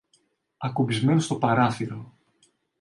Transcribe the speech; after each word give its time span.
ακουμπισμένο 0.57 1.19
στο 1.19 1.37
παράθυρο 1.37 2.13